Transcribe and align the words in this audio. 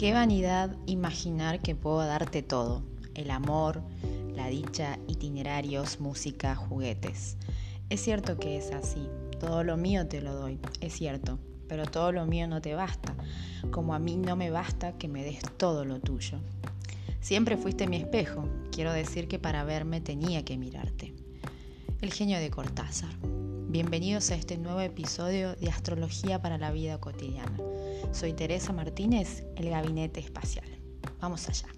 Qué 0.00 0.14
vanidad 0.14 0.74
imaginar 0.86 1.60
que 1.60 1.74
puedo 1.74 1.98
darte 1.98 2.42
todo, 2.42 2.82
el 3.14 3.30
amor, 3.30 3.82
la 4.34 4.46
dicha, 4.46 4.98
itinerarios, 5.06 6.00
música, 6.00 6.56
juguetes. 6.56 7.36
Es 7.90 8.00
cierto 8.00 8.38
que 8.38 8.56
es 8.56 8.70
así, 8.70 9.06
todo 9.38 9.62
lo 9.62 9.76
mío 9.76 10.08
te 10.08 10.22
lo 10.22 10.34
doy, 10.34 10.58
es 10.80 10.94
cierto, 10.94 11.38
pero 11.68 11.84
todo 11.84 12.12
lo 12.12 12.24
mío 12.24 12.48
no 12.48 12.62
te 12.62 12.74
basta, 12.74 13.14
como 13.70 13.92
a 13.92 13.98
mí 13.98 14.16
no 14.16 14.36
me 14.36 14.50
basta 14.50 14.96
que 14.96 15.06
me 15.06 15.22
des 15.22 15.42
todo 15.58 15.84
lo 15.84 16.00
tuyo. 16.00 16.38
Siempre 17.20 17.58
fuiste 17.58 17.86
mi 17.86 17.98
espejo, 17.98 18.48
quiero 18.72 18.94
decir 18.94 19.28
que 19.28 19.38
para 19.38 19.64
verme 19.64 20.00
tenía 20.00 20.46
que 20.46 20.56
mirarte. 20.56 21.12
El 22.00 22.10
genio 22.10 22.38
de 22.38 22.48
Cortázar. 22.48 23.12
Bienvenidos 23.70 24.32
a 24.32 24.34
este 24.34 24.58
nuevo 24.58 24.80
episodio 24.80 25.54
de 25.54 25.68
Astrología 25.68 26.42
para 26.42 26.58
la 26.58 26.72
Vida 26.72 26.98
Cotidiana. 26.98 27.56
Soy 28.10 28.32
Teresa 28.32 28.72
Martínez, 28.72 29.44
el 29.54 29.70
Gabinete 29.70 30.18
Espacial. 30.18 30.66
Vamos 31.20 31.48
allá. 31.48 31.68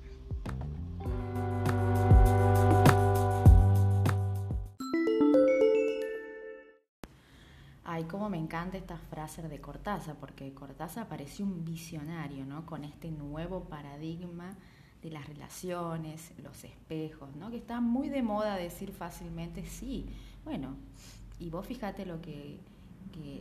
Ay, 7.85 8.05
cómo 8.05 8.31
me 8.31 8.39
encanta 8.39 8.79
esta 8.79 8.97
frase 8.97 9.43
de 9.47 9.61
Cortázar, 9.61 10.17
porque 10.17 10.55
Cortázar 10.55 11.09
pareció 11.09 11.45
un 11.45 11.63
visionario, 11.63 12.47
¿no? 12.47 12.65
Con 12.65 12.85
este 12.85 13.11
nuevo 13.11 13.65
paradigma 13.65 14.57
de 15.03 15.11
las 15.11 15.27
relaciones, 15.27 16.33
los 16.43 16.65
espejos, 16.65 17.37
¿no? 17.37 17.51
Que 17.51 17.59
está 17.59 17.83
muy 17.83 18.09
de 18.09 18.23
moda 18.23 18.57
decir 18.57 18.93
fácilmente, 18.93 19.67
sí, 19.67 20.07
bueno, 20.43 20.77
y 21.43 21.51
vos 21.51 21.67
fíjate 21.67 22.07
lo 22.07 22.21
que, 22.21 22.61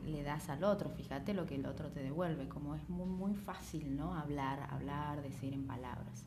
le 0.06 0.24
das 0.24 0.50
al 0.50 0.64
otro, 0.64 0.90
fíjate 0.90 1.34
lo 1.34 1.46
que 1.46 1.56
el 1.56 1.66
otro 1.66 1.90
te 1.90 2.02
devuelve, 2.02 2.50
como 2.50 2.76
es 2.76 2.90
muy, 2.90 3.08
muy 3.08 3.36
fácil, 3.36 3.96
¿no? 3.96 4.16
Hablar, 4.16 4.68
hablar, 4.70 5.22
decir 5.22 5.54
en 5.54 5.66
palabras. 5.66 6.26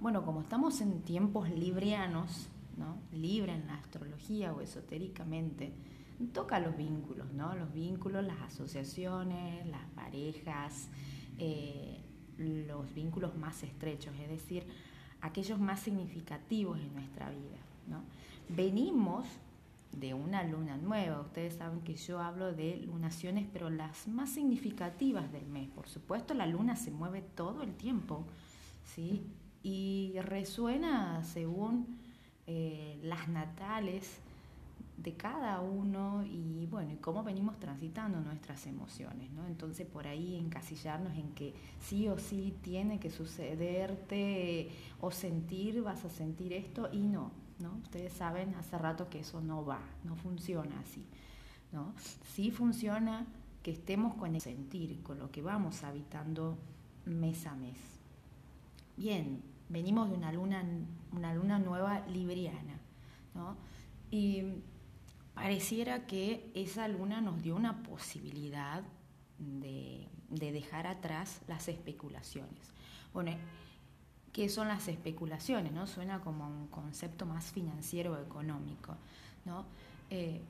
Bueno, 0.00 0.24
como 0.24 0.42
estamos 0.42 0.80
en 0.80 1.00
tiempos 1.02 1.50
librianos, 1.50 2.48
¿no? 2.76 2.98
Libre 3.12 3.54
en 3.54 3.66
la 3.66 3.74
astrología 3.74 4.52
o 4.52 4.60
esotéricamente, 4.60 5.72
toca 6.32 6.60
los 6.60 6.76
vínculos, 6.76 7.32
¿no? 7.32 7.56
Los 7.56 7.72
vínculos, 7.72 8.24
las 8.24 8.40
asociaciones, 8.42 9.66
las 9.66 9.84
parejas, 9.94 10.88
eh, 11.38 11.98
los 12.38 12.94
vínculos 12.94 13.36
más 13.36 13.62
estrechos, 13.62 14.14
es 14.20 14.28
decir, 14.28 14.66
aquellos 15.22 15.58
más 15.58 15.80
significativos 15.80 16.78
en 16.78 16.94
nuestra 16.94 17.30
vida, 17.30 17.58
¿no? 17.88 18.02
Venimos 18.48 19.26
de 19.98 20.14
una 20.14 20.42
luna 20.42 20.76
nueva. 20.76 21.20
Ustedes 21.20 21.54
saben 21.54 21.80
que 21.80 21.94
yo 21.94 22.20
hablo 22.20 22.52
de 22.52 22.76
lunaciones, 22.78 23.46
pero 23.52 23.70
las 23.70 24.06
más 24.08 24.30
significativas 24.30 25.32
del 25.32 25.46
mes. 25.46 25.68
Por 25.70 25.88
supuesto, 25.88 26.34
la 26.34 26.46
luna 26.46 26.76
se 26.76 26.90
mueve 26.90 27.22
todo 27.22 27.62
el 27.62 27.74
tiempo, 27.74 28.24
¿sí? 28.84 29.26
Y 29.62 30.14
resuena 30.22 31.24
según 31.24 31.98
eh, 32.46 32.98
las 33.02 33.28
natales 33.28 34.20
de 34.96 35.14
cada 35.14 35.60
uno 35.60 36.24
y 36.24 36.66
bueno, 36.70 36.92
y 36.92 36.96
cómo 36.96 37.22
venimos 37.22 37.58
transitando 37.60 38.20
nuestras 38.20 38.66
emociones, 38.66 39.30
¿no? 39.32 39.46
Entonces 39.46 39.86
por 39.86 40.06
ahí 40.06 40.36
encasillarnos 40.36 41.16
en 41.18 41.32
que 41.32 41.54
sí 41.80 42.08
o 42.08 42.18
sí 42.18 42.54
tiene 42.62 42.98
que 42.98 43.10
sucederte 43.10 44.70
o 45.00 45.10
sentir, 45.10 45.82
vas 45.82 46.04
a 46.04 46.10
sentir 46.10 46.52
esto 46.54 46.88
y 46.92 47.00
no, 47.00 47.30
Ustedes 47.82 48.12
saben 48.12 48.54
hace 48.54 48.76
rato 48.76 49.08
que 49.08 49.20
eso 49.20 49.40
no 49.40 49.64
va, 49.64 49.80
no 50.04 50.14
funciona 50.16 50.78
así, 50.80 51.06
¿no? 51.72 51.94
Sí 52.34 52.50
funciona 52.50 53.26
que 53.62 53.72
estemos 53.72 54.14
con 54.14 54.34
el 54.34 54.40
sentir, 54.40 55.02
con 55.02 55.18
lo 55.18 55.30
que 55.30 55.42
vamos 55.42 55.82
habitando 55.82 56.58
mes 57.06 57.46
a 57.46 57.54
mes. 57.54 57.78
Bien, 58.96 59.42
venimos 59.68 60.10
de 60.10 60.16
una 60.16 60.32
luna, 60.32 60.64
una 61.12 61.34
luna 61.34 61.58
nueva 61.58 62.06
libriana, 62.06 62.78
¿no? 63.34 63.56
Y 64.10 64.42
pareciera 65.34 66.06
que 66.06 66.50
esa 66.54 66.88
luna 66.88 67.20
nos 67.20 67.42
dio 67.42 67.56
una 67.56 67.82
posibilidad 67.82 68.82
de, 69.38 70.06
de 70.28 70.52
dejar 70.52 70.86
atrás 70.86 71.40
las 71.48 71.68
especulaciones. 71.68 72.72
Bueno, 73.12 73.32
qué 74.36 74.50
son 74.50 74.68
las 74.68 74.86
especulaciones, 74.86 75.72
¿no? 75.72 75.86
Suena 75.86 76.20
como 76.20 76.46
un 76.46 76.66
concepto 76.66 77.24
más 77.24 77.46
financiero 77.52 78.12
o 78.12 78.20
económico, 78.20 78.94
¿no? 79.46 79.64
Eh, 80.10 80.42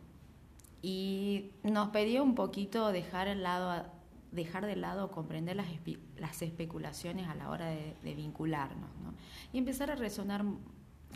y 0.82 1.52
nos 1.62 1.90
pedía 1.90 2.20
un 2.20 2.34
poquito 2.34 2.90
dejar, 2.90 3.28
el 3.28 3.44
lado, 3.44 3.86
dejar 4.32 4.66
de 4.66 4.74
lado 4.74 5.12
comprender 5.12 5.54
las, 5.54 5.68
las 6.16 6.42
especulaciones 6.42 7.28
a 7.28 7.36
la 7.36 7.48
hora 7.48 7.66
de, 7.66 8.14
vincularnos, 8.16 8.90
¿no? 9.04 9.14
Y 9.52 9.58
empezar 9.58 9.92
a 9.92 9.94
resonar 9.94 10.44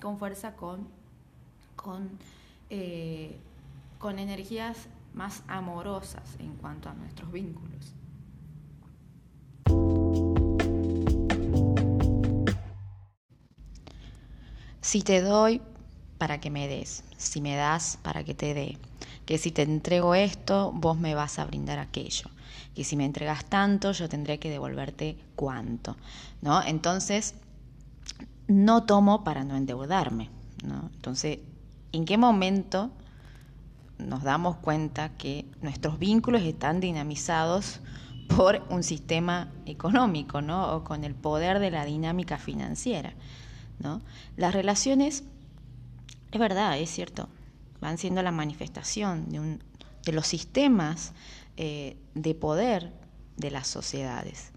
con 0.01 0.21
fuerza 0.21 0.55
con, 0.55 0.87
con, 1.75 2.09
eh, 2.71 3.37
con 3.99 4.21
energías 4.21 4.87
más 5.13 5.43
amorosas 5.49 6.37
en 6.39 6.55
cuanto 6.55 6.89
a 6.89 6.95
nuestros 6.95 7.33
vínculos. 7.33 7.95
Si 14.91 15.03
te 15.03 15.21
doy, 15.21 15.63
para 16.19 16.41
que 16.41 16.51
me 16.51 16.67
des. 16.67 17.05
Si 17.17 17.41
me 17.41 17.55
das, 17.55 18.01
para 18.03 18.25
que 18.25 18.35
te 18.35 18.55
dé. 18.55 18.77
Que 19.25 19.39
si 19.39 19.53
te 19.53 19.63
entrego 19.63 20.17
esto, 20.17 20.73
vos 20.75 20.99
me 20.99 21.15
vas 21.15 21.39
a 21.39 21.45
brindar 21.45 21.79
aquello. 21.79 22.29
Que 22.75 22.83
si 22.83 22.97
me 22.97 23.05
entregas 23.05 23.45
tanto, 23.45 23.93
yo 23.93 24.09
tendré 24.09 24.41
que 24.41 24.51
devolverte 24.51 25.17
cuánto. 25.37 25.97
¿No? 26.43 26.61
Entonces, 26.61 27.37
no 28.49 28.83
tomo 28.83 29.23
para 29.23 29.45
no 29.45 29.55
endeudarme. 29.55 30.29
¿no? 30.65 30.91
Entonces, 30.93 31.39
¿en 31.93 32.05
qué 32.05 32.19
momento 32.19 32.91
nos 33.97 34.25
damos 34.25 34.57
cuenta 34.57 35.11
que 35.11 35.47
nuestros 35.63 36.01
vínculos 36.01 36.43
están 36.43 36.81
dinamizados 36.81 37.79
por 38.37 38.67
un 38.71 38.83
sistema 38.83 39.53
económico, 39.67 40.43
¿no? 40.43 40.75
O 40.75 40.83
con 40.83 41.05
el 41.05 41.15
poder 41.15 41.61
de 41.61 41.71
la 41.71 41.85
dinámica 41.85 42.39
financiera. 42.39 43.15
Las 44.37 44.55
relaciones, 44.55 45.25
es 46.33 46.41
verdad, 46.41 46.79
es 46.79 46.91
cierto, 46.91 47.29
van 47.81 47.99
siendo 47.99 48.23
la 48.23 48.31
manifestación 48.31 49.29
de, 50.05 50.13
los 50.13 50.27
sistemas 50.27 51.13
eh, 51.57 51.97
de 52.15 52.35
poder 52.35 52.93
de 53.37 53.51
las 53.51 53.67
sociedades. 53.67 54.53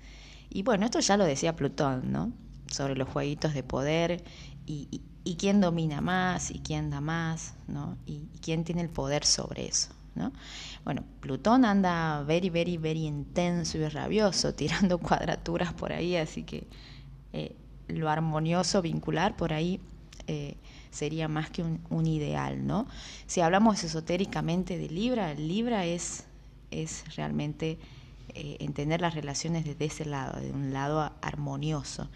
Y 0.50 0.64
bueno, 0.64 0.86
esto 0.86 1.00
ya 1.00 1.18
lo 1.18 1.26
decía 1.26 1.56
Plutón, 1.56 2.12
¿no? 2.12 2.32
Sobre 2.68 2.96
los 2.96 3.10
jueguitos 3.10 3.54
de 3.54 3.64
poder 3.64 4.24
y, 4.66 5.02
quién 5.38 5.62
domina 5.62 6.00
más 6.02 6.52
y 6.52 6.60
quién 6.60 6.90
da 6.90 7.02
más, 7.02 7.56
¿no? 7.68 7.98
Y, 8.06 8.28
quién 8.42 8.64
tiene 8.64 8.82
el 8.82 8.90
poder 8.90 9.26
sobre 9.26 9.68
eso, 9.68 9.90
¿no? 10.16 10.32
Bueno, 10.84 11.04
Plutón 11.22 11.66
anda 11.66 12.24
very, 12.24 12.50
very, 12.50 12.78
very 12.78 13.06
intenso 13.06 13.78
y 13.78 13.88
rabioso, 13.88 14.54
tirando 14.56 15.00
cuadraturas 15.00 15.74
por 15.74 15.94
ahí, 15.94 16.18
así 16.18 16.44
que 16.44 16.68
eh, 17.32 17.56
lo 17.88 18.10
armonioso 18.10 18.82
vincular 18.82 19.36
por 19.36 19.54
ahí 19.54 19.80
eh, 20.28 20.56
sería 20.92 21.28
más 21.28 21.50
que 21.50 21.64
un, 21.64 22.08
ideal, 22.08 22.66
¿no? 22.66 22.86
Si 23.26 23.42
hablamos 23.42 23.84
esotéricamente 23.84 24.78
de 24.78 24.90
Libra, 24.90 25.34
Libra 25.34 25.86
es, 25.86 26.26
es 26.70 27.04
realmente 27.16 27.80
eh, 28.36 28.58
entender 28.60 29.02
las 29.02 29.16
relaciones 29.16 29.66
desde 29.66 29.86
ese 29.86 30.06
lado, 30.06 30.40
de 30.40 30.52
un 30.52 30.72
lado 30.72 31.12
armonioso, 31.22 32.10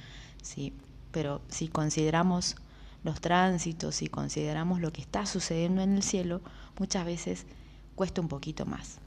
¿sí? 0.44 0.74
Pero 1.12 1.42
si 1.50 1.70
consideramos 1.70 2.56
los 3.04 3.20
tránsitos, 3.20 3.96
si 3.96 4.08
consideramos 4.08 4.80
lo 4.80 4.94
que 4.94 5.02
está 5.02 5.26
sucediendo 5.26 5.82
en 5.82 5.96
el 5.96 6.04
cielo, 6.04 6.42
muchas 6.78 7.04
veces 7.04 7.46
cuesta 7.96 8.22
un 8.22 8.28
poquito 8.28 8.66
más. 8.66 9.00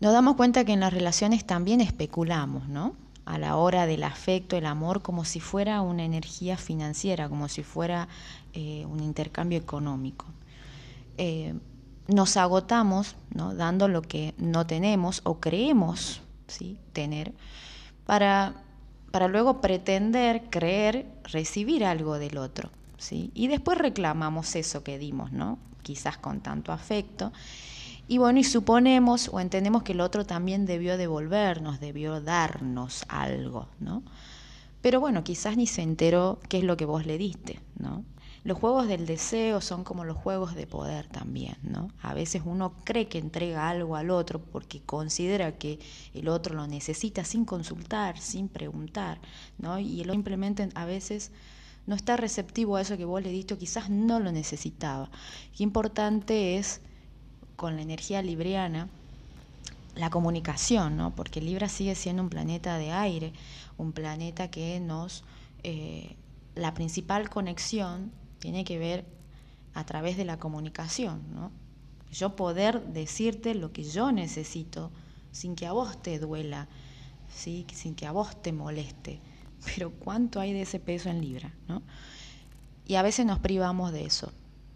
Nos 0.00 0.12
damos 0.12 0.36
cuenta 0.36 0.64
que 0.64 0.72
en 0.72 0.80
las 0.80 0.92
relaciones 0.92 1.44
también 1.44 1.80
especulamos, 1.80 2.68
¿no? 2.68 2.94
A 3.24 3.38
la 3.38 3.56
hora 3.56 3.86
del 3.86 4.04
afecto, 4.04 4.56
el 4.56 4.66
amor, 4.66 5.02
como 5.02 5.24
si 5.24 5.40
fuera 5.40 5.80
una 5.80 6.04
energía 6.04 6.56
financiera, 6.56 7.28
como 7.28 7.48
si 7.48 7.62
fuera 7.62 8.08
eh, 8.52 8.84
un 8.86 9.02
intercambio 9.02 9.58
económico. 9.58 10.26
Eh, 11.16 11.54
nos 12.06 12.36
agotamos 12.36 13.16
¿no? 13.32 13.54
dando 13.54 13.88
lo 13.88 14.02
que 14.02 14.34
no 14.36 14.66
tenemos 14.66 15.22
o 15.24 15.40
creemos 15.40 16.20
tener 16.92 17.32
para, 18.06 18.54
para 19.10 19.28
luego 19.28 19.60
pretender, 19.60 20.44
creer, 20.50 21.06
recibir 21.24 21.84
algo 21.84 22.18
del 22.18 22.36
otro. 22.36 22.70
¿sí? 22.98 23.30
Y 23.34 23.48
después 23.48 23.78
reclamamos 23.78 24.54
eso 24.54 24.84
que 24.84 24.98
dimos, 24.98 25.32
¿no? 25.32 25.58
quizás 25.82 26.16
con 26.18 26.40
tanto 26.40 26.72
afecto 26.72 27.32
y 28.06 28.18
bueno, 28.18 28.38
y 28.38 28.44
suponemos 28.44 29.30
o 29.32 29.40
entendemos 29.40 29.82
que 29.82 29.92
el 29.92 30.00
otro 30.00 30.26
también 30.26 30.66
debió 30.66 30.96
devolvernos, 30.96 31.80
debió 31.80 32.20
darnos 32.20 33.04
algo, 33.08 33.68
¿no? 33.80 34.02
Pero 34.82 35.00
bueno, 35.00 35.24
quizás 35.24 35.56
ni 35.56 35.66
se 35.66 35.80
enteró 35.82 36.38
qué 36.48 36.58
es 36.58 36.64
lo 36.64 36.76
que 36.76 36.84
vos 36.84 37.06
le 37.06 37.16
diste, 37.16 37.60
¿no? 37.78 38.04
Los 38.44 38.58
juegos 38.58 38.86
del 38.88 39.06
deseo 39.06 39.62
son 39.62 39.84
como 39.84 40.04
los 40.04 40.18
juegos 40.18 40.54
de 40.54 40.66
poder 40.66 41.06
también, 41.06 41.56
¿no? 41.62 41.88
A 42.02 42.12
veces 42.12 42.42
uno 42.44 42.74
cree 42.84 43.08
que 43.08 43.16
entrega 43.16 43.70
algo 43.70 43.96
al 43.96 44.10
otro 44.10 44.38
porque 44.38 44.82
considera 44.82 45.56
que 45.56 45.78
el 46.12 46.28
otro 46.28 46.54
lo 46.54 46.66
necesita 46.66 47.24
sin 47.24 47.46
consultar, 47.46 48.18
sin 48.18 48.48
preguntar, 48.48 49.18
¿no? 49.56 49.78
Y 49.78 50.02
él 50.02 50.10
simplemente 50.10 50.68
a 50.74 50.84
veces 50.84 51.32
no 51.86 51.94
está 51.94 52.18
receptivo 52.18 52.76
a 52.76 52.82
eso 52.82 52.98
que 52.98 53.06
vos 53.06 53.22
le 53.22 53.30
diste 53.30 53.56
quizás 53.56 53.88
no 53.88 54.20
lo 54.20 54.30
necesitaba. 54.30 55.10
Qué 55.56 55.62
importante 55.62 56.58
es 56.58 56.82
con 57.56 57.76
la 57.76 57.82
energía 57.82 58.22
libriana 58.22 58.88
la 59.94 60.10
comunicación, 60.10 60.96
¿no? 60.96 61.14
Porque 61.14 61.40
Libra 61.40 61.68
sigue 61.68 61.94
siendo 61.94 62.22
un 62.22 62.28
planeta 62.28 62.78
de 62.78 62.90
aire, 62.90 63.32
un 63.78 63.92
planeta 63.92 64.50
que 64.50 64.80
nos 64.80 65.22
eh, 65.62 66.16
la 66.54 66.74
principal 66.74 67.30
conexión 67.30 68.10
tiene 68.38 68.64
que 68.64 68.78
ver 68.78 69.04
a 69.72 69.84
través 69.84 70.16
de 70.16 70.24
la 70.24 70.38
comunicación, 70.38 71.22
¿no? 71.32 71.50
Yo 72.12 72.36
poder 72.36 72.84
decirte 72.86 73.54
lo 73.54 73.72
que 73.72 73.82
yo 73.82 74.12
necesito 74.12 74.90
sin 75.32 75.56
que 75.56 75.66
a 75.66 75.72
vos 75.72 76.00
te 76.00 76.20
duela, 76.20 76.68
¿sí? 77.34 77.66
sin 77.72 77.96
que 77.96 78.06
a 78.06 78.12
vos 78.12 78.40
te 78.40 78.52
moleste. 78.52 79.20
Pero 79.64 79.90
¿cuánto 79.90 80.38
hay 80.38 80.52
de 80.52 80.62
ese 80.62 80.78
peso 80.78 81.10
en 81.10 81.20
Libra? 81.20 81.52
¿no? 81.66 81.82
Y 82.86 82.94
a 82.94 83.02
veces 83.02 83.26
nos 83.26 83.40
privamos 83.40 83.92
de 83.92 84.04
eso, 84.04 84.32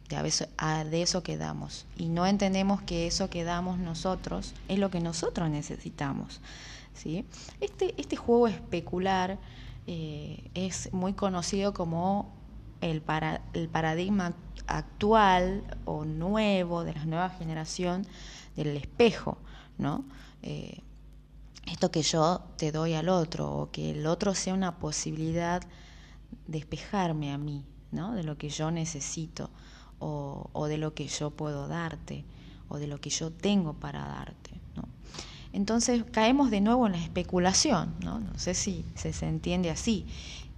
de, 0.09 0.85
de 0.91 1.03
eso 1.03 1.23
que 1.23 1.37
damos. 1.37 1.87
Y 1.97 2.09
no 2.09 2.27
entendemos 2.27 2.83
que 2.83 3.07
eso 3.07 3.29
que 3.31 3.45
damos 3.45 3.79
nosotros 3.79 4.55
es 4.69 4.79
lo 4.79 4.91
que 4.91 5.01
nosotros 5.01 5.51
necesitamos. 5.51 6.41
¿sí? 6.95 7.25
Este, 7.61 7.95
este 8.01 8.17
juego 8.17 8.49
especular 8.49 9.39
eh, 9.87 10.51
es 10.55 10.93
muy 10.93 11.13
conocido 11.13 11.73
como 11.73 12.35
el, 12.81 13.01
para, 13.01 13.43
el 13.55 13.69
paradigma 13.69 14.35
actual 14.67 15.65
o 15.85 16.05
nuevo 16.05 16.85
de 16.85 16.95
la 16.95 17.05
nueva 17.05 17.31
generación 17.31 18.07
del 18.57 18.77
espejo, 18.77 19.39
¿no? 19.79 20.05
Eh, 20.43 20.83
esto 21.67 21.91
que 21.91 22.03
yo 22.03 22.43
te 22.57 22.73
doy 22.73 22.95
al 22.95 23.09
otro 23.09 23.51
o 23.51 23.71
que 23.71 23.91
el 23.91 24.07
otro 24.07 24.35
sea 24.35 24.55
una 24.55 24.79
posibilidad 24.79 25.63
de 26.47 26.59
espejarme 26.59 27.33
a 27.33 27.39
mí, 27.39 27.65
¿no? 27.93 28.15
De 28.15 28.25
lo 28.25 28.37
que 28.37 28.49
yo 28.49 28.71
necesito 28.71 29.51
o, 30.01 30.67
de 30.69 30.79
lo 30.79 30.95
que 30.95 31.07
yo 31.09 31.31
puedo 31.31 31.69
darte 31.69 32.25
o 32.69 32.79
de 32.79 32.87
lo 32.87 33.01
que 33.01 33.11
yo 33.11 33.31
tengo 33.31 33.75
para 33.75 34.01
darte, 34.07 34.51
¿no? 34.77 34.85
Entonces 35.53 36.05
caemos 36.13 36.51
de 36.51 36.61
nuevo 36.61 36.87
en 36.87 36.93
la 36.93 36.99
especulación, 36.99 37.95
¿no? 38.01 38.21
No 38.21 38.39
sé 38.39 38.55
si 38.55 38.85
se, 38.95 39.27
entiende 39.27 39.71
así. 39.71 40.07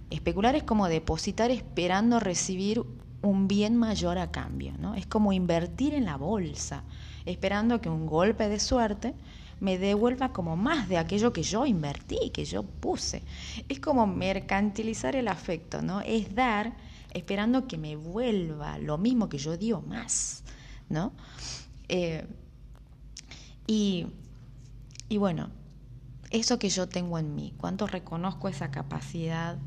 Especular 0.09 0.55
es 0.55 0.63
como 0.63 0.87
depositar 0.89 1.49
esperando 1.51 2.19
recibir 2.19 2.83
un 3.21 3.47
bien 3.47 3.77
mayor 3.77 4.17
a 4.17 4.31
cambio, 4.31 4.73
¿no? 4.77 4.95
Es 4.95 5.05
como 5.05 5.31
invertir 5.31 5.93
en 5.93 6.05
la 6.05 6.17
bolsa, 6.17 6.83
esperando 7.25 7.79
que 7.79 7.89
un 7.89 8.05
golpe 8.05 8.49
de 8.49 8.59
suerte 8.59 9.13
me 9.61 9.77
devuelva 9.77 10.33
como 10.33 10.57
más 10.57 10.89
de 10.89 10.97
aquello 10.97 11.31
que 11.31 11.43
yo 11.43 11.65
invertí, 11.65 12.31
que 12.33 12.43
yo 12.43 12.63
puse. 12.63 13.21
Es 13.69 13.79
como 13.79 14.07
mercantilizar 14.07 15.15
el 15.15 15.29
afecto, 15.29 15.81
¿no? 15.81 16.01
Es 16.01 16.35
dar 16.35 16.73
esperando 17.11 17.67
que 17.67 17.77
me 17.77 17.95
vuelva 17.95 18.77
lo 18.77 18.97
mismo 18.97 19.29
que 19.29 19.37
yo 19.37 19.57
dio 19.57 19.81
más, 19.81 20.43
¿no? 20.89 21.13
Eh, 21.87 22.27
y 23.67 24.07
y 25.11 25.17
bueno, 25.17 25.49
eso 26.29 26.57
que 26.57 26.69
yo 26.69 26.87
tengo 26.87 27.19
en 27.19 27.35
mí, 27.35 27.53
cuánto 27.57 27.85
reconozco 27.85 28.47
esa 28.47 28.71
capacidad 28.71 29.59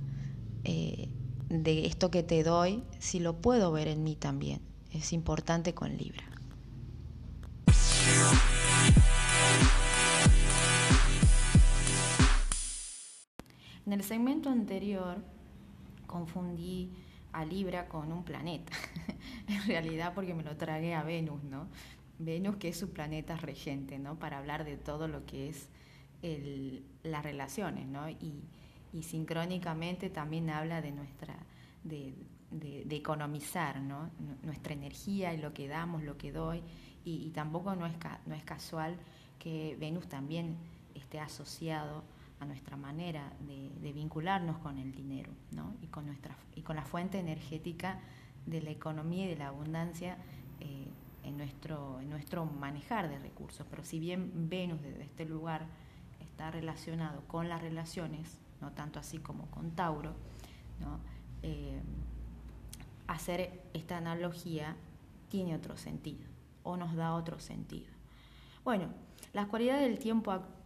eh, 0.65 1.11
de 1.51 1.85
esto 1.85 2.11
que 2.11 2.23
te 2.23 2.43
doy, 2.43 2.83
si 2.99 3.21
lo 3.21 3.43
puedo 3.43 3.71
ver 3.71 3.89
en 3.89 4.03
mí 4.05 4.17
también. 4.17 4.63
Es 4.91 5.13
importante 5.13 5.75
con 5.75 5.99
Libra. 5.99 6.25
En 13.85 13.93
el 13.93 14.03
segmento 14.03 14.49
anterior 14.49 15.23
confundí 16.07 16.91
a 17.35 17.45
Libra 17.45 17.89
con 17.89 18.13
un 18.13 18.25
planeta, 18.25 18.73
en 19.49 19.63
realidad 19.67 20.13
porque 20.15 20.35
me 20.35 20.45
lo 20.45 20.57
tragué 20.57 20.95
a 20.95 21.03
Venus, 21.03 21.43
¿no? 21.43 21.67
Venus, 22.19 22.57
que 22.57 22.69
es 22.69 22.79
su 22.79 22.93
planeta 22.93 23.37
regente, 23.37 23.99
¿no? 23.99 24.19
Para 24.19 24.39
hablar 24.39 24.65
de 24.65 24.77
todo 24.77 25.09
lo 25.09 25.27
que 25.27 25.49
es 25.49 25.69
las 27.03 27.23
relaciones, 27.23 27.87
¿no? 27.87 28.09
Y, 28.09 28.43
sincrónicamente 29.03 30.09
también 30.09 30.49
habla 30.49 30.81
de 30.81 30.93
nuestra, 30.93 31.35
de, 31.83 32.15
economizar, 32.89 33.81
¿no? 33.81 34.11
Nuestra 34.45 34.73
energía 34.73 35.35
y 35.35 35.39
lo 35.39 35.53
que 35.53 35.67
damos, 35.67 36.05
lo 36.05 36.17
que 36.17 36.31
doy. 36.31 36.63
Y, 37.05 37.31
tampoco 37.31 37.75
no 37.75 37.85
es, 37.87 37.95
no 38.27 38.35
es 38.37 38.45
casual 38.45 38.97
que 39.41 39.77
Venus 39.81 40.07
también 40.07 40.57
esté 40.95 41.19
asociado 41.19 42.05
a 42.41 42.45
nuestra 42.45 42.77
manera 42.77 43.33
de, 43.41 43.93
vincularnos 43.93 44.59
con 44.59 44.79
el 44.79 44.93
dinero, 44.93 45.33
¿no? 45.53 45.75
Y 45.81 45.87
con, 45.87 46.07
y 46.55 46.63
con 46.63 46.77
la 46.77 46.85
fuente 46.85 47.19
energética 47.19 48.01
de 48.47 48.61
la 48.61 48.71
economía 48.71 49.27
y 49.27 49.29
de 49.29 49.37
la 49.37 49.49
abundancia 49.49 50.19
eh, 50.61 50.89
en 51.23 51.37
nuestro, 51.37 52.01
en 52.01 52.11
nuestro 52.11 52.45
manejar 52.45 53.09
de 53.09 53.19
recursos. 53.19 53.67
Pero 53.71 53.85
si 53.85 53.99
bien 53.99 54.49
Venus 54.49 54.83
desde 54.83 55.05
este 55.05 55.25
lugar 55.25 55.67
está 56.21 56.51
relacionado 56.51 57.23
con 57.27 57.49
las 57.49 57.63
relaciones, 57.63 58.39
no 58.61 58.73
tanto 58.73 58.99
así 58.99 59.19
como 59.19 59.47
con 59.47 59.71
Tauro, 59.73 60.15
eh, 61.43 61.81
hacer 63.07 63.63
esta 63.75 63.99
analogía 63.99 64.77
tiene 65.29 65.55
otro 65.55 65.77
sentido 65.77 66.27
o 66.63 66.77
nos 66.77 66.95
da 66.95 67.15
otro 67.15 67.39
sentido. 67.39 67.93
Bueno, 68.65 68.89
las 69.33 69.47
cualidades 69.47 69.83
del 69.89 69.99
tiempo 69.99 70.31
actual, 70.31 70.64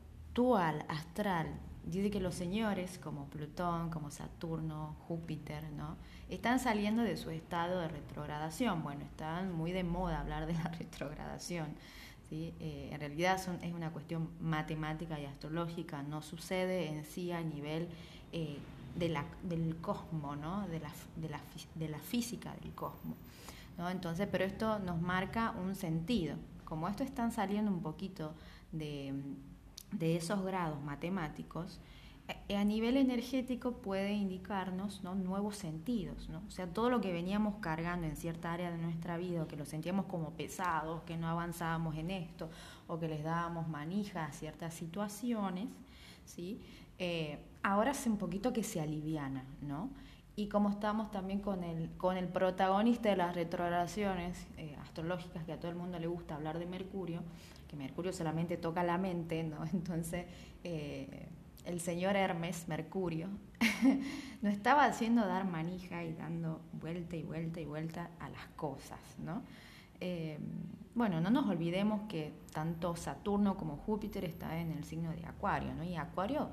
astral, 0.88 1.48
dice 1.84 2.10
que 2.10 2.20
los 2.20 2.34
señores 2.34 2.98
como 2.98 3.26
Plutón, 3.26 3.90
como 3.90 4.12
Saturno, 4.12 4.94
Júpiter, 5.08 5.64
¿no? 5.72 5.96
están 6.28 6.60
saliendo 6.60 7.02
de 7.02 7.16
su 7.16 7.30
estado 7.30 7.80
de 7.80 7.88
retrogradación. 7.88 8.84
Bueno, 8.84 9.04
están 9.04 9.52
muy 9.52 9.72
de 9.72 9.82
moda 9.82 10.20
hablar 10.20 10.46
de 10.46 10.54
la 10.54 10.62
retrogradación. 10.78 11.66
¿sí? 12.30 12.54
Eh, 12.60 12.90
en 12.92 13.00
realidad 13.00 13.40
es 13.62 13.74
una 13.74 13.90
cuestión 13.90 14.30
matemática 14.40 15.18
y 15.18 15.24
astrológica, 15.24 16.02
no 16.04 16.22
sucede 16.22 16.86
en 16.86 17.04
sí 17.04 17.32
a 17.32 17.40
nivel 17.40 17.88
eh, 18.32 18.58
de 18.94 19.08
la, 19.08 19.24
del 19.42 19.76
cosmos, 19.80 20.38
¿no? 20.38 20.68
de, 20.68 20.78
la, 20.78 20.92
de, 21.16 21.30
la, 21.30 21.40
de 21.74 21.88
la 21.88 21.98
física 21.98 22.54
del 22.62 22.72
cosmos. 22.74 23.16
¿no? 23.76 23.90
Entonces, 23.90 24.28
pero 24.30 24.44
esto 24.44 24.78
nos 24.78 25.00
marca 25.00 25.50
un 25.50 25.74
sentido. 25.74 26.36
Como 26.64 26.86
esto 26.86 27.02
están 27.02 27.32
saliendo 27.32 27.72
un 27.72 27.82
poquito 27.82 28.34
de, 28.70 29.14
de 29.92 30.16
esos 30.16 30.44
grados 30.44 30.82
matemáticos, 30.82 31.80
eh, 32.48 32.56
a 32.56 32.64
nivel 32.64 32.98
energético 32.98 33.72
puede 33.72 34.12
indicarnos 34.12 35.02
¿no? 35.02 35.14
nuevos 35.14 35.56
sentidos, 35.56 36.28
¿no? 36.28 36.42
o 36.46 36.50
sea, 36.50 36.66
todo 36.66 36.90
lo 36.90 37.00
que 37.00 37.12
veníamos 37.12 37.54
cargando 37.60 38.06
en 38.06 38.16
cierta 38.16 38.52
área 38.52 38.70
de 38.70 38.76
nuestra 38.76 39.16
vida, 39.16 39.48
que 39.48 39.56
lo 39.56 39.64
sentíamos 39.64 40.06
como 40.06 40.30
pesados, 40.32 41.02
que 41.02 41.16
no 41.16 41.28
avanzábamos 41.28 41.96
en 41.96 42.10
esto, 42.10 42.50
o 42.86 42.98
que 42.98 43.08
les 43.08 43.24
dábamos 43.24 43.68
manija 43.68 44.26
a 44.26 44.32
ciertas 44.32 44.74
situaciones, 44.74 45.68
¿sí? 46.26 46.60
Eh, 46.98 47.38
ahora 47.62 47.92
hace 47.92 48.10
un 48.10 48.18
poquito 48.18 48.52
que 48.52 48.62
se 48.62 48.80
aliviana, 48.80 49.44
¿no? 49.62 49.90
Y 50.36 50.48
como 50.48 50.70
estamos 50.70 51.10
también 51.10 51.40
con 51.40 51.64
el, 51.64 51.90
con 51.96 52.16
el 52.16 52.28
protagonista 52.28 53.08
de 53.08 53.16
las 53.16 53.34
retrogradaciones 53.34 54.46
eh, 54.56 54.76
astrológicas, 54.82 55.44
que 55.44 55.52
a 55.52 55.58
todo 55.58 55.70
el 55.70 55.76
mundo 55.76 55.98
le 55.98 56.06
gusta 56.06 56.34
hablar 56.34 56.58
de 56.58 56.66
Mercurio, 56.66 57.22
que 57.68 57.76
Mercurio 57.76 58.12
solamente 58.12 58.56
toca 58.56 58.82
la 58.82 58.98
mente, 58.98 59.42
¿no? 59.44 59.64
Entonces, 59.72 60.26
el 61.68 61.80
señor 61.80 62.16
Hermes, 62.16 62.66
Mercurio, 62.66 63.28
nos 64.42 64.52
estaba 64.52 64.84
haciendo 64.84 65.26
dar 65.26 65.44
manija 65.44 66.02
y 66.02 66.14
dando 66.14 66.62
vuelta 66.72 67.14
y 67.14 67.22
vuelta 67.22 67.60
y 67.60 67.66
vuelta 67.66 68.10
a 68.18 68.30
las 68.30 68.46
cosas, 68.56 68.98
¿no? 69.18 69.42
Eh, 70.00 70.38
bueno, 70.94 71.20
no 71.20 71.30
nos 71.30 71.46
olvidemos 71.46 72.08
que 72.08 72.32
tanto 72.52 72.96
Saturno 72.96 73.56
como 73.56 73.76
Júpiter 73.76 74.24
están 74.24 74.56
en 74.56 74.72
el 74.72 74.84
signo 74.84 75.10
de 75.10 75.26
Acuario, 75.26 75.74
¿no? 75.74 75.84
Y 75.84 75.96
Acuario, 75.96 76.48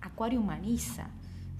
Acuario 0.00 0.40
humaniza, 0.40 1.08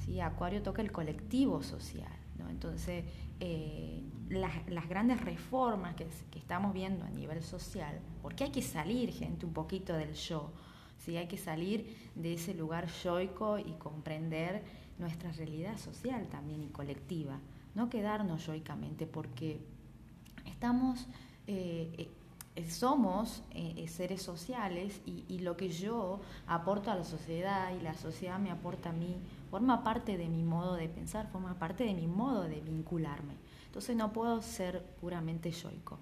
¿sí? 0.04 0.20
Acuario 0.20 0.62
toca 0.62 0.82
el 0.82 0.90
colectivo 0.90 1.62
social, 1.62 2.17
¿no? 2.38 2.48
Entonces, 2.48 3.04
eh, 3.40 4.02
las, 4.30 4.88
grandes 4.88 5.20
reformas 5.20 5.94
que, 5.94 6.06
estamos 6.36 6.72
viendo 6.72 7.04
a 7.04 7.10
nivel 7.10 7.42
social, 7.42 8.00
porque 8.22 8.44
hay 8.44 8.50
que 8.50 8.62
salir, 8.62 9.12
gente, 9.12 9.46
un 9.46 9.52
poquito 9.52 9.92
del 9.92 10.14
yo, 10.14 10.50
¿sí? 10.98 11.16
Hay 11.16 11.28
que 11.28 11.36
salir 11.36 12.10
de 12.14 12.34
ese 12.34 12.54
lugar 12.54 12.88
yoico 13.02 13.58
y 13.58 13.72
comprender 13.78 14.62
nuestra 14.98 15.30
realidad 15.32 15.78
social 15.78 16.26
también 16.28 16.62
y 16.62 16.68
colectiva, 16.68 17.38
no 17.74 17.88
quedarnos 17.88 18.46
yoicamente 18.46 19.06
porque 19.06 19.60
estamos, 20.46 21.06
eh, 21.46 22.08
eh, 22.56 22.70
somos 22.70 23.44
seres 23.86 24.20
sociales 24.20 25.00
y, 25.06 25.38
lo 25.38 25.56
que 25.56 25.68
yo 25.68 26.20
aporto 26.48 26.90
a 26.90 26.96
la 26.96 27.04
sociedad 27.04 27.72
y 27.78 27.82
la 27.82 27.94
sociedad 27.94 28.40
me 28.40 28.50
aporta 28.50 28.88
a 28.88 28.92
mí, 28.92 29.16
forma 29.50 29.82
parte 29.82 30.16
de 30.16 30.28
mi 30.28 30.42
modo 30.42 30.74
de 30.74 30.88
pensar, 30.88 31.28
forma 31.28 31.58
parte 31.58 31.84
de 31.84 31.94
mi 31.94 32.06
modo 32.06 32.42
de 32.42 32.60
vincularme. 32.60 33.34
Entonces 33.66 33.96
no 33.96 34.12
puedo 34.12 34.42
ser 34.42 34.82
puramente 35.00 35.50
yoico. 35.50 35.98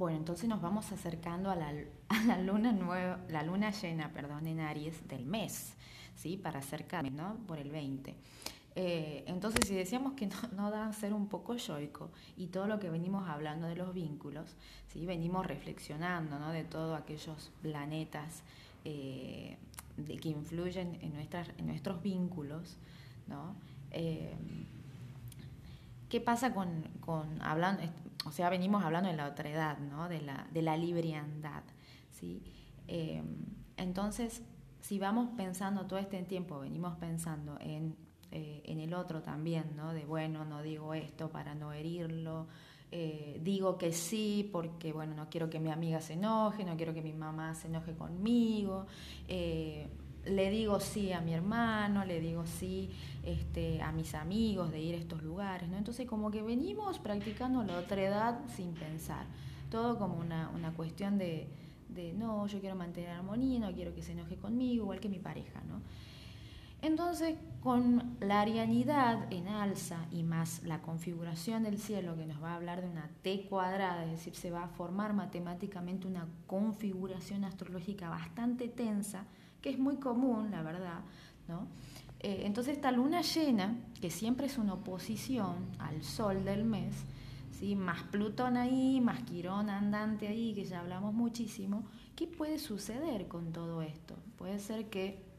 Bueno, 0.00 0.16
entonces 0.16 0.48
nos 0.48 0.62
vamos 0.62 0.90
acercando 0.92 1.50
a 1.50 1.56
la, 1.56 1.72
luna 2.42 2.72
nueva, 2.72 3.20
la 3.28 3.42
luna 3.42 3.70
llena, 3.70 4.10
perdón, 4.14 4.46
en 4.46 4.60
Aries 4.60 5.06
del 5.08 5.26
mes, 5.26 5.74
¿sí? 6.16 6.38
Para 6.38 6.60
acercarme, 6.60 7.10
¿no? 7.10 7.34
Por 7.46 7.58
el 7.58 7.70
20. 7.70 8.16
Eh, 8.76 9.24
entonces, 9.26 9.66
si 9.66 9.74
decíamos 9.74 10.12
que 10.14 10.28
no, 10.56 10.70
da 10.70 10.86
a 10.86 10.92
ser 10.92 11.12
un 11.12 11.28
poco 11.28 11.56
yoico 11.56 12.10
y 12.36 12.48
todo 12.48 12.66
lo 12.66 12.78
que 12.78 12.90
venimos 12.90 13.28
hablando 13.28 13.66
de 13.66 13.76
los 13.76 13.92
vínculos, 13.92 14.56
¿sí? 14.88 15.06
venimos 15.06 15.46
reflexionando 15.46 16.38
¿no? 16.38 16.50
de 16.50 16.64
todos 16.64 16.98
aquellos 16.98 17.50
planetas 17.62 18.42
eh, 18.84 19.56
de, 19.96 20.16
que 20.18 20.28
influyen 20.28 20.98
en, 21.02 21.14
nuestras, 21.14 21.50
en 21.58 21.66
nuestros 21.66 22.02
vínculos, 22.02 22.76
¿no? 23.26 23.54
Eh, 23.90 24.34
¿Qué 26.08 26.20
pasa 26.20 26.52
con, 26.52 26.82
con, 27.00 27.40
hablando, 27.40 27.82
o 28.24 28.32
sea, 28.32 28.50
venimos 28.50 28.82
hablando 28.82 29.10
de 29.10 29.16
la 29.16 29.28
otra 29.28 29.48
edad, 29.48 29.78
¿no? 29.78 30.08
De 30.08 30.20
la, 30.20 30.46
de 30.52 30.62
la 30.62 30.76
libriandad, 30.76 31.62
¿sí? 32.10 32.42
entonces, 33.76 34.42
si 34.80 34.98
vamos 34.98 35.28
pensando 35.36 35.86
todo 35.86 36.00
este 36.00 36.20
tiempo, 36.24 36.58
venimos 36.58 36.96
pensando 36.96 37.56
en 37.60 37.94
eh, 38.32 38.62
en 38.64 38.80
el 38.80 38.94
otro 38.94 39.22
también, 39.22 39.76
¿no? 39.76 39.92
De 39.92 40.04
bueno, 40.04 40.44
no 40.44 40.62
digo 40.62 40.94
esto 40.94 41.30
para 41.30 41.54
no 41.54 41.72
herirlo, 41.72 42.46
eh, 42.92 43.40
digo 43.42 43.78
que 43.78 43.92
sí 43.92 44.48
porque, 44.52 44.92
bueno, 44.92 45.14
no 45.14 45.28
quiero 45.28 45.48
que 45.48 45.60
mi 45.60 45.70
amiga 45.70 46.00
se 46.00 46.14
enoje, 46.14 46.64
no 46.64 46.76
quiero 46.76 46.92
que 46.92 47.02
mi 47.02 47.12
mamá 47.12 47.54
se 47.54 47.68
enoje 47.68 47.94
conmigo, 47.94 48.86
eh, 49.28 49.88
le 50.24 50.50
digo 50.50 50.80
sí 50.80 51.12
a 51.12 51.20
mi 51.20 51.32
hermano, 51.32 52.04
le 52.04 52.20
digo 52.20 52.46
sí 52.46 52.90
este, 53.24 53.80
a 53.80 53.92
mis 53.92 54.14
amigos 54.14 54.70
de 54.70 54.80
ir 54.80 54.94
a 54.94 54.98
estos 54.98 55.22
lugares, 55.22 55.68
¿no? 55.68 55.76
Entonces 55.76 56.06
como 56.06 56.30
que 56.30 56.42
venimos 56.42 56.98
practicando 56.98 57.62
la 57.62 57.78
otra 57.78 58.02
edad 58.02 58.40
sin 58.54 58.74
pensar, 58.74 59.24
todo 59.70 59.98
como 59.98 60.16
una, 60.16 60.50
una 60.50 60.72
cuestión 60.72 61.16
de, 61.16 61.48
de, 61.88 62.12
no, 62.12 62.46
yo 62.48 62.60
quiero 62.60 62.76
mantener 62.76 63.10
armonía, 63.10 63.60
no 63.60 63.72
quiero 63.72 63.94
que 63.94 64.02
se 64.02 64.12
enoje 64.12 64.36
conmigo, 64.36 64.84
igual 64.84 65.00
que 65.00 65.08
mi 65.08 65.18
pareja, 65.18 65.60
¿no? 65.68 65.80
Entonces, 66.82 67.36
con 67.62 68.16
la 68.20 68.40
arianidad 68.40 69.30
en 69.30 69.48
alza 69.48 70.06
y 70.10 70.22
más 70.22 70.62
la 70.62 70.80
configuración 70.80 71.62
del 71.62 71.78
cielo 71.78 72.16
que 72.16 72.24
nos 72.24 72.42
va 72.42 72.52
a 72.52 72.56
hablar 72.56 72.80
de 72.80 72.88
una 72.88 73.10
T 73.22 73.46
cuadrada, 73.48 74.04
es 74.04 74.12
decir, 74.12 74.34
se 74.34 74.50
va 74.50 74.64
a 74.64 74.68
formar 74.68 75.12
matemáticamente 75.12 76.06
una 76.06 76.26
configuración 76.46 77.44
astrológica 77.44 78.08
bastante 78.08 78.68
tensa, 78.68 79.26
que 79.60 79.68
es 79.68 79.78
muy 79.78 79.96
común, 79.96 80.50
la 80.50 80.62
verdad, 80.62 81.00
¿no? 81.48 81.66
Eh, 82.20 82.42
entonces 82.44 82.76
esta 82.76 82.92
luna 82.92 83.20
llena, 83.20 83.76
que 84.00 84.10
siempre 84.10 84.46
es 84.46 84.56
una 84.56 84.74
oposición 84.74 85.56
al 85.78 86.02
sol 86.02 86.44
del 86.44 86.64
mes, 86.64 86.94
¿sí? 87.50 87.76
más 87.76 88.02
Plutón 88.04 88.56
ahí, 88.56 89.00
más 89.02 89.22
Quirón 89.22 89.68
andante 89.68 90.28
ahí, 90.28 90.54
que 90.54 90.64
ya 90.64 90.80
hablamos 90.80 91.12
muchísimo, 91.12 91.84
¿qué 92.16 92.26
puede 92.26 92.58
suceder 92.58 93.28
con 93.28 93.52
todo 93.52 93.82
esto? 93.82 94.16
Puede 94.36 94.58
ser 94.58 94.88
que 94.88 95.29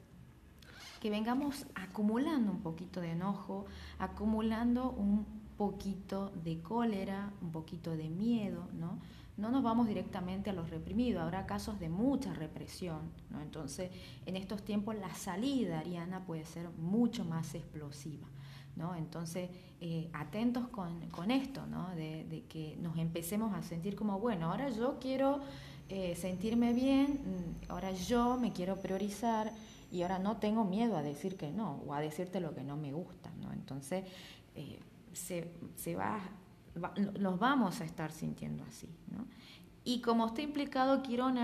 que 1.01 1.09
vengamos 1.09 1.65
acumulando 1.73 2.51
un 2.51 2.61
poquito 2.61 3.01
de 3.01 3.11
enojo, 3.11 3.65
acumulando 3.97 4.91
un 4.91 5.25
poquito 5.57 6.31
de 6.43 6.61
cólera, 6.61 7.33
un 7.41 7.51
poquito 7.51 7.97
de 7.97 8.07
miedo, 8.07 8.67
¿no? 8.73 8.99
No 9.35 9.49
nos 9.49 9.63
vamos 9.63 9.87
directamente 9.87 10.51
a 10.51 10.53
los 10.53 10.69
reprimidos, 10.69 11.23
habrá 11.23 11.47
casos 11.47 11.79
de 11.79 11.89
mucha 11.89 12.33
represión, 12.33 12.99
¿no? 13.31 13.41
Entonces, 13.41 13.89
en 14.27 14.37
estos 14.37 14.63
tiempos 14.63 14.95
la 14.95 15.13
salida 15.15 15.79
ariana 15.79 16.23
puede 16.23 16.45
ser 16.45 16.69
mucho 16.77 17.25
más 17.25 17.55
explosiva, 17.55 18.27
¿no? 18.75 18.95
Entonces, 18.95 19.49
eh, 19.79 20.07
atentos 20.13 20.67
con, 20.67 21.31
esto, 21.31 21.65
¿no? 21.65 21.89
De, 21.95 22.45
que 22.47 22.77
nos 22.79 22.95
empecemos 22.99 23.55
a 23.55 23.63
sentir 23.63 23.95
como, 23.95 24.19
bueno, 24.19 24.51
ahora 24.51 24.69
yo 24.69 24.99
quiero 24.99 25.41
eh, 25.89 26.15
sentirme 26.15 26.73
bien, 26.73 27.07
mm, 27.25 27.71
ahora 27.71 27.91
yo 27.91 28.37
me 28.37 28.53
quiero 28.53 28.79
priorizar, 28.81 29.51
y 29.91 30.03
ahora 30.03 30.19
no 30.19 30.37
tengo 30.37 30.63
miedo 30.63 30.97
a 30.97 31.03
decir 31.03 31.35
que 31.35 31.51
no 31.51 31.81
o 31.85 31.93
a 31.93 31.99
decirte 31.99 32.39
lo 32.39 32.55
que 32.55 32.63
no 32.63 32.77
me 32.77 32.93
gusta, 32.93 33.29
¿no? 33.41 33.51
Entonces 33.51 34.05
eh, 34.55 34.79
se, 35.13 35.51
se 35.75 35.95
va, 35.95 36.19
nos 37.19 37.37
vamos 37.37 37.81
a 37.81 37.85
estar 37.85 38.11
sintiendo 38.11 38.63
así, 38.63 38.87
¿no? 39.11 39.25
Y 39.83 40.01
como 40.01 40.27
está 40.27 40.41
implicado 40.41 41.01
Quirón 41.01 41.37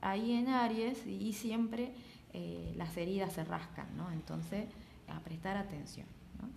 ahí 0.00 0.32
en 0.32 0.48
Aries 0.48 1.06
y 1.06 1.32
siempre 1.32 1.92
eh, 2.32 2.72
las 2.76 2.96
heridas 2.96 3.32
se 3.32 3.44
rascan, 3.44 3.96
¿no? 3.96 4.10
Entonces 4.12 4.66
a 5.08 5.20
prestar 5.20 5.56
atención. 5.56 6.06
¿no? 6.40 6.48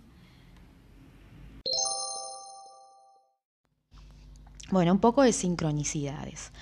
Bueno, 4.70 4.92
un 4.92 5.00
poco 5.00 5.22
de 5.22 5.32
sincronicidades. 5.32 6.52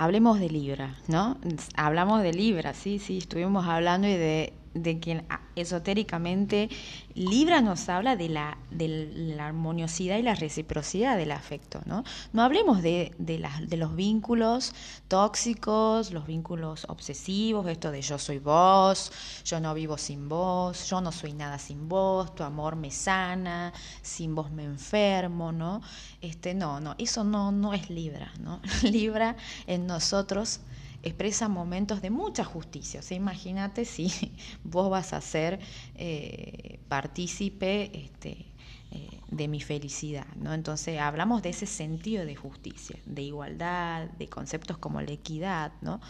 Hablemos 0.00 0.40
de 0.40 0.48
Libra, 0.48 0.96
¿no? 1.08 1.36
Hablamos 1.76 2.22
de 2.22 2.32
Libra, 2.32 2.72
sí, 2.72 2.98
sí, 2.98 3.18
estuvimos 3.18 3.66
hablando 3.66 4.08
y 4.08 4.14
de, 4.14 4.54
de 4.74 5.00
que 5.00 5.24
esotéricamente 5.56 6.68
Libra 7.14 7.60
nos 7.60 7.88
habla 7.88 8.16
de 8.16 8.28
la, 8.28 8.56
de 8.70 9.10
la 9.14 9.46
armoniosidad 9.46 10.16
y 10.16 10.22
la 10.22 10.34
reciprocidad 10.34 11.16
del 11.16 11.32
afecto, 11.32 11.80
¿no? 11.86 12.04
No 12.32 12.42
hablemos 12.42 12.82
de, 12.82 13.12
de, 13.18 13.44
de 13.66 13.76
los 13.76 13.96
vínculos 13.96 14.72
tóxicos, 15.08 16.12
los 16.12 16.26
vínculos 16.26 16.86
obsesivos, 16.88 17.66
esto 17.66 17.90
de 17.90 18.00
yo 18.00 18.18
soy 18.18 18.38
vos, 18.38 19.12
yo 19.44 19.60
no 19.60 19.74
vivo 19.74 19.98
sin 19.98 20.28
vos, 20.28 20.88
yo 20.88 21.00
no 21.00 21.10
soy 21.10 21.32
nada 21.32 21.58
sin 21.58 21.88
vos, 21.88 22.34
tu 22.34 22.44
amor 22.44 22.76
me 22.76 22.90
sana, 22.90 23.72
sin 24.02 24.34
vos 24.34 24.50
me 24.52 24.64
enfermo, 24.64 25.50
¿no? 25.52 25.82
Este, 26.20 26.54
no, 26.54 26.80
no, 26.80 26.94
eso 26.98 27.24
no, 27.24 27.50
no 27.50 27.74
es 27.74 27.90
Libra, 27.90 28.32
¿no? 28.40 28.60
Libra 28.82 29.36
en 29.66 29.86
nosotros 29.86 30.60
expresa 31.02 31.48
momentos 31.48 32.02
de 32.02 32.10
mucha 32.10 32.44
justicia. 32.44 33.00
O 33.00 33.14
imagínate 33.14 33.84
si 33.84 34.10
vos 34.64 34.90
vas 34.90 35.12
a 35.12 35.20
ser 35.20 35.60
eh, 35.94 36.80
partícipe 36.88 37.90
este, 37.98 38.49
eh, 38.92 39.20
de 39.30 39.48
mi 39.48 39.60
felicidad. 39.60 40.26
¿no? 40.36 40.52
Entonces 40.52 40.98
hablamos 40.98 41.42
de 41.42 41.50
ese 41.50 41.66
sentido 41.66 42.24
de 42.24 42.34
justicia, 42.34 42.98
de 43.06 43.22
igualdad, 43.22 44.08
de 44.18 44.28
conceptos 44.28 44.78
como 44.78 45.00
la 45.00 45.12
equidad, 45.12 45.72
¿no? 45.80 46.00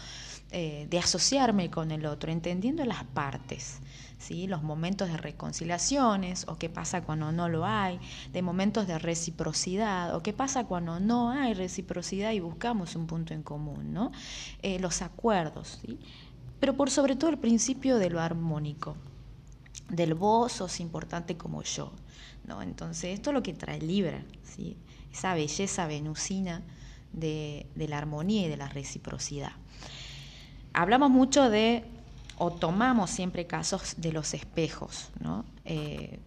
Eh, 0.51 0.87
de 0.91 0.99
asociarme 0.99 1.71
con 1.71 1.91
el 1.91 2.07
otro, 2.07 2.33
entendiendo 2.33 2.85
las 2.85 3.05
partes. 3.05 3.81
¿Sí? 4.19 4.47
los 4.47 4.63
momentos 4.63 5.09
de 5.09 5.17
reconciliaciones 5.17 6.45
o 6.47 6.59
qué 6.59 6.69
pasa 6.69 7.01
cuando 7.01 7.33
no 7.33 7.49
lo 7.49 7.65
hay, 7.65 7.99
de 8.35 8.43
momentos 8.43 8.87
de 8.87 8.99
reciprocidad 8.99 10.15
o 10.15 10.23
qué 10.23 10.35
pasa 10.35 10.65
cuando 10.65 11.01
no 11.01 11.31
hay 11.31 11.55
reciprocidad 11.55 12.33
y 12.33 12.41
buscamos 12.41 12.97
un 12.97 13.07
punto 13.07 13.33
en 13.33 13.43
común, 13.43 13.95
¿no? 13.95 14.13
Eh, 14.61 14.79
los 14.79 15.01
acuerdos, 15.01 15.79
¿sí? 15.81 15.99
pero 16.61 16.77
por 16.77 16.91
sobre 16.91 17.17
todo 17.17 17.31
el 17.31 17.39
principio 17.39 17.97
de 17.97 18.11
lo 18.11 18.21
armónico, 18.21 18.95
del 19.89 20.15
vos 20.15 20.53
sos 20.53 20.79
importante 20.81 21.37
como 21.37 21.63
yo. 21.63 21.91
Entonces, 22.63 23.15
esto 23.15 23.31
es 23.31 23.35
lo 23.35 23.43
que 23.43 23.55
trae 23.55 23.81
Libra, 23.81 24.23
¿sí? 24.43 24.77
esa 25.13 25.35
belleza 25.35 25.87
venusina 25.87 26.63
de, 27.13 27.67
la 27.77 27.99
armonía 27.99 28.47
y 28.47 28.49
de 28.49 28.57
la 28.57 28.69
reciprocidad. 28.69 29.53
Hablamos 30.73 31.11
mucho 31.11 31.51
de, 31.51 31.85
o 32.39 32.51
tomamos 32.51 33.11
siempre 33.11 33.47
casos 33.47 33.95
de 33.99 34.13
los 34.13 34.35
espejos, 34.35 35.11
¿no? 35.21 35.45
Eh, 35.65 36.21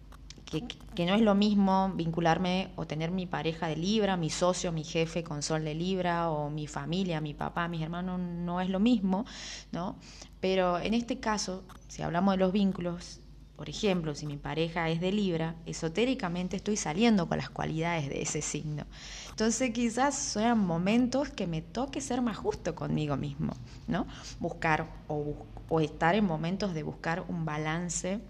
que, 0.44 1.06
no 1.06 1.14
es 1.14 1.22
lo 1.22 1.34
mismo 1.34 1.90
vincularme 1.96 2.70
o 2.76 2.86
tener 2.86 3.10
mi 3.10 3.26
pareja 3.26 3.66
de 3.66 3.76
Libra, 3.76 4.16
mi 4.16 4.30
socio, 4.30 4.70
mi 4.70 4.84
jefe 4.84 5.24
con 5.24 5.42
sol 5.42 5.64
de 5.64 5.74
Libra, 5.74 6.30
o 6.30 6.50
mi 6.50 6.66
familia, 6.66 7.20
mi 7.20 7.34
papá, 7.34 7.66
mis 7.66 7.82
hermanos, 7.82 8.20
no 8.20 8.60
es 8.60 8.68
lo 8.70 8.78
mismo, 8.78 9.24
¿no? 9.72 9.96
Pero 10.40 10.78
en 10.78 10.94
este 10.94 11.18
caso, 11.18 11.64
si 11.88 12.02
hablamos 12.02 12.34
de 12.34 12.38
los 12.38 12.52
vínculos, 12.52 13.20
por 13.56 13.68
ejemplo, 13.68 14.14
si 14.14 14.26
mi 14.26 14.36
pareja 14.36 14.88
es 14.90 15.00
de 15.00 15.12
Libra, 15.12 15.54
esotéricamente 15.64 16.56
estoy 16.56 16.76
saliendo 16.76 17.28
con 17.28 17.38
las 17.38 17.50
cualidades 17.50 18.08
de 18.08 18.20
ese 18.22 18.42
signo. 18.42 18.84
Entonces 19.30 19.70
quizás 19.70 20.16
sean 20.16 20.58
momentos 20.58 21.30
que 21.30 21.46
me 21.46 21.62
toque 21.62 22.00
ser 22.00 22.20
más 22.20 22.36
justo 22.36 22.74
conmigo 22.74 23.16
mismo, 23.16 23.54
¿no? 23.86 24.06
Buscar 24.40 24.88
o, 25.06 25.46
o 25.68 25.80
estar 25.80 26.14
en 26.14 26.24
momentos 26.24 26.74
de 26.74 26.82
buscar 26.82 27.24
un 27.28 27.44
balance 27.44 28.20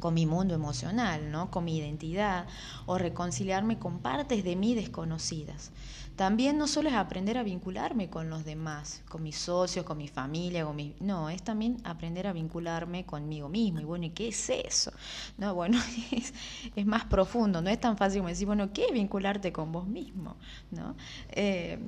con 0.00 0.14
mi 0.14 0.26
mundo 0.26 0.54
emocional, 0.54 1.30
¿no? 1.30 1.50
con 1.50 1.64
mi 1.64 1.76
identidad, 1.76 2.46
o 2.86 2.98
reconciliarme 2.98 3.78
con 3.78 3.98
partes 4.00 4.44
de 4.44 4.56
mí 4.56 4.74
desconocidas. 4.74 5.72
También 6.18 6.58
no 6.58 6.66
solo 6.66 6.88
es 6.88 6.96
aprender 6.96 7.38
a 7.38 7.44
vincularme 7.44 8.10
con 8.10 8.28
los 8.28 8.44
demás, 8.44 9.04
con 9.08 9.22
mis 9.22 9.36
socios, 9.36 9.86
con 9.86 9.98
mi 9.98 10.08
familia, 10.08 10.64
con 10.64 10.74
mi... 10.74 10.96
No, 10.98 11.30
es 11.30 11.44
también 11.44 11.76
aprender 11.84 12.26
a 12.26 12.32
vincularme 12.32 13.06
conmigo 13.06 13.48
mismo. 13.48 13.78
Y 13.78 13.84
bueno, 13.84 14.06
¿y 14.06 14.10
qué 14.10 14.26
es 14.26 14.50
eso? 14.50 14.90
No, 15.36 15.54
bueno, 15.54 15.78
es, 16.74 16.86
más 16.86 17.04
profundo, 17.04 17.62
no 17.62 17.70
es 17.70 17.80
tan 17.80 17.96
fácil 17.96 18.18
como 18.18 18.30
decir, 18.30 18.48
bueno, 18.48 18.72
¿qué 18.72 18.86
es 18.86 18.92
vincularte 18.92 19.52
con 19.52 19.70
vos 19.70 19.86
mismo? 19.86 20.34
¿No? 20.72 20.96
Eh, 21.28 21.78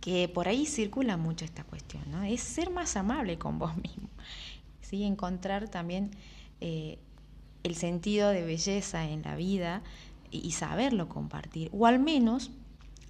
que 0.00 0.26
por 0.30 0.48
ahí 0.48 0.64
circula 0.64 1.18
mucho 1.18 1.44
esta 1.44 1.62
cuestión, 1.62 2.02
¿no? 2.10 2.22
Es 2.22 2.40
ser 2.40 2.70
más 2.70 2.96
amable 2.96 3.36
con 3.36 3.58
vos 3.58 3.76
mismo, 3.76 4.08
¿sí? 4.80 5.04
Encontrar 5.04 5.68
también 5.68 6.10
eh, 6.62 6.98
el 7.64 7.74
sentido 7.74 8.30
de 8.30 8.46
belleza 8.46 9.04
en 9.04 9.20
la 9.20 9.36
vida 9.36 9.82
y 10.30 10.52
saberlo 10.52 11.10
compartir, 11.10 11.68
o 11.74 11.84
al 11.84 11.98
menos 11.98 12.50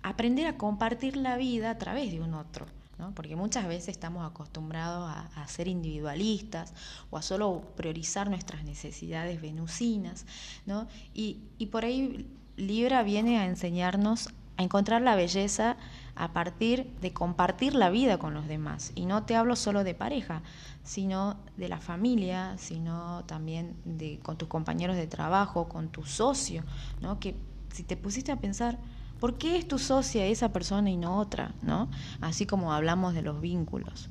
aprender 0.03 0.47
a 0.47 0.57
compartir 0.57 1.17
la 1.17 1.37
vida 1.37 1.71
a 1.71 1.79
través 1.79 2.11
de 2.13 2.21
un 2.21 2.35
otro. 2.35 2.67
¿no? 2.99 3.15
Porque 3.15 3.35
muchas 3.35 3.67
veces 3.67 3.89
estamos 3.89 4.31
acostumbrados 4.31 5.11
a, 5.11 5.49
ser 5.49 5.69
individualistas 5.69 6.75
o 7.11 7.17
a 7.17 7.23
solo 7.23 7.63
priorizar 7.75 8.29
nuestras 8.29 8.63
necesidades 8.65 9.41
venusinas, 9.41 10.27
¿no? 10.67 10.87
Y, 11.15 11.39
y 11.57 11.67
por 11.67 11.85
ahí 11.85 12.29
Libra 12.57 13.03
viene 13.03 13.39
a 13.39 13.47
enseñarnos 13.47 14.29
a 14.59 14.63
encontrar 14.63 15.01
la 15.01 15.17
belleza 15.17 15.79
a 16.15 16.35
partir 16.35 16.93
de 17.01 17.15
compartir 17.15 17.75
la 17.75 17.89
vida 17.89 18.19
con 18.19 18.35
los 18.35 18.47
demás. 18.47 18.93
Y 18.95 19.07
no 19.07 19.23
te 19.25 19.35
hablo 19.35 19.57
solo 19.57 19.85
de 19.85 19.95
pareja, 19.95 20.43
sino 20.83 21.39
de 21.57 21.69
la 21.71 21.81
familia, 21.81 22.59
sino 22.59 23.25
también 23.25 23.75
de, 23.87 24.21
con 24.23 24.37
tus 24.37 24.49
compañeros 24.49 24.97
de 24.97 25.07
trabajo, 25.07 25.67
con 25.71 25.89
tu 25.89 26.05
socio, 26.05 26.63
¿no? 27.01 27.19
Que 27.19 27.35
si 27.73 27.85
te 27.85 27.97
pusiste 27.97 28.33
a 28.33 28.37
pensar, 28.37 28.79
¿por 29.21 29.39
qué 29.39 29.57
es 29.57 29.69
tu 29.69 29.79
socia 29.79 30.27
esa 30.27 30.53
persona 30.53 30.91
y 30.91 30.97
no 30.97 31.19
otra? 31.19 31.55
¿no? 31.63 31.89
Así 32.21 32.47
como 32.47 32.73
hablamos 32.73 33.15
de 33.15 33.23
los 33.23 33.41
vínculos. 33.41 34.09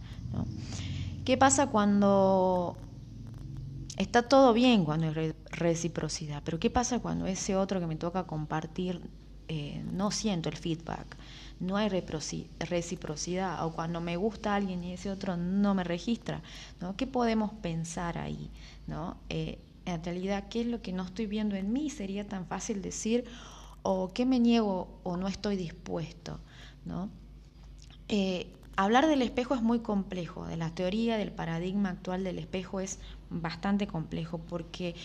¿Qué 1.26 1.38
pasa 1.38 1.68
cuando 1.68 2.78
está 3.98 4.24
todo 4.24 4.54
bien, 4.54 4.86
cuando 4.86 5.08
hay 5.08 5.34
reciprocidad? 5.52 6.42
Pero 6.46 6.60
¿qué 6.60 6.70
pasa 6.70 7.00
cuando 7.00 7.26
ese 7.26 7.56
otro 7.56 7.80
que 7.80 7.88
me 7.88 7.96
toca 7.96 8.24
compartir 8.24 9.02
eh, 9.48 9.84
no 9.92 10.12
siento 10.12 10.50
el 10.50 10.56
feedback? 10.56 11.18
no 11.60 11.76
hay 11.76 11.90
reciprocidad, 11.90 13.66
o 13.66 13.74
cuando 13.74 14.00
me 14.00 14.16
gusta 14.16 14.56
alguien 14.56 14.84
y 14.84 14.94
ese 14.94 15.12
otro 15.12 15.36
no 15.36 15.76
me 15.76 15.84
registra, 15.84 16.42
¿no? 16.80 16.96
¿Qué 16.96 17.06
podemos 17.06 17.52
pensar 17.62 18.18
ahí? 18.18 18.50
¿no? 18.88 19.18
Eh, 19.30 19.60
en 19.86 20.04
realidad, 20.04 20.46
¿qué 20.50 20.62
es 20.62 20.68
lo 20.68 20.82
que 20.82 20.94
no 20.94 21.04
estoy 21.04 21.26
viendo 21.26 21.56
en 21.56 21.74
mí? 21.74 21.90
Sería 21.90 22.28
tan 22.28 22.46
fácil 22.46 22.82
decir, 22.82 23.26
o 23.84 24.12
qué 24.14 24.26
me 24.26 24.40
niego 24.40 25.00
o 25.04 25.18
no 25.18 25.28
estoy 25.28 25.56
dispuesto, 25.56 26.40
¿no? 26.86 27.10
Eh, 28.08 28.48
hablar 28.76 29.08
del 29.08 29.22
espejo 29.22 29.56
es 29.56 29.62
muy 29.62 29.80
complejo, 29.80 30.46
de 30.46 30.58
la 30.58 30.70
teoría, 30.72 31.18
del 31.18 31.32
paradigma 31.32 31.90
actual 31.90 32.24
del 32.24 32.40
espejo 32.40 32.80
es 32.80 33.00
bastante 33.30 33.88
complejo, 33.88 34.40
porque 34.40 34.96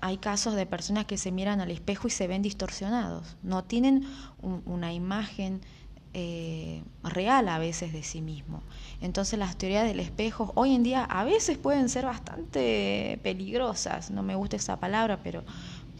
hay 0.00 0.18
casos 0.18 0.54
de 0.54 0.66
personas 0.66 1.06
que 1.06 1.18
se 1.18 1.32
miran 1.32 1.60
al 1.60 1.70
espejo 1.70 2.08
y 2.08 2.10
se 2.10 2.26
ven 2.26 2.42
distorsionados, 2.42 3.36
no 3.42 3.64
tienen 3.64 4.06
una 4.40 4.92
imagen 4.92 5.60
eh, 6.18 6.82
real 7.02 7.46
a 7.50 7.58
veces 7.58 7.92
de 7.92 8.02
sí 8.02 8.22
mismo. 8.22 8.62
Entonces 9.02 9.38
las 9.38 9.58
teorías 9.58 9.86
del 9.86 10.00
espejo 10.00 10.52
hoy 10.54 10.74
en 10.74 10.82
día 10.82 11.04
a 11.04 11.24
veces 11.24 11.58
pueden 11.58 11.90
ser 11.90 12.06
bastante 12.06 13.20
peligrosas, 13.22 14.10
no 14.10 14.22
me 14.22 14.34
gusta 14.34 14.56
esa 14.56 14.80
palabra, 14.80 15.20
pero 15.22 15.44